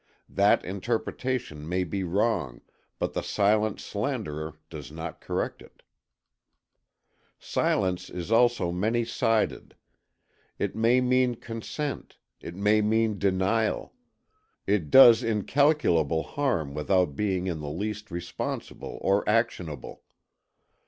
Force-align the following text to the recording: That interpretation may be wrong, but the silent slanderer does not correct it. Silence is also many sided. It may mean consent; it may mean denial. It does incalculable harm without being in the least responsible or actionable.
That 0.29 0.65
interpretation 0.65 1.69
may 1.69 1.83
be 1.83 2.03
wrong, 2.03 2.61
but 2.97 3.13
the 3.13 3.21
silent 3.21 3.79
slanderer 3.79 4.55
does 4.71 4.91
not 4.91 5.21
correct 5.21 5.61
it. 5.61 5.83
Silence 7.37 8.09
is 8.09 8.31
also 8.31 8.71
many 8.71 9.05
sided. 9.05 9.75
It 10.57 10.75
may 10.75 11.01
mean 11.01 11.35
consent; 11.35 12.17
it 12.39 12.55
may 12.55 12.81
mean 12.81 13.19
denial. 13.19 13.93
It 14.65 14.89
does 14.89 15.21
incalculable 15.21 16.23
harm 16.23 16.73
without 16.73 17.15
being 17.15 17.45
in 17.45 17.59
the 17.59 17.69
least 17.69 18.09
responsible 18.09 18.97
or 19.03 19.23
actionable. 19.29 20.01